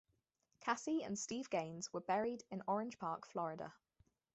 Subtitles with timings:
[0.61, 3.71] Cassie and Steve Gaines were buried in Orange Park, Florida.